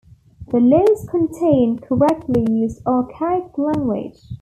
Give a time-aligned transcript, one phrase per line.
[0.47, 4.17] The Laws contain correctly used archaic language.